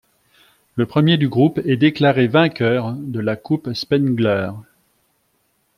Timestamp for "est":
1.63-1.77